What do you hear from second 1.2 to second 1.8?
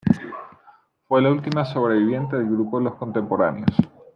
la última